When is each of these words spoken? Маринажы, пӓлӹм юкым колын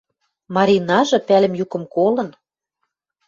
Маринажы, 0.55 1.19
пӓлӹм 1.27 1.53
юкым 1.63 1.83
колын 1.93 2.29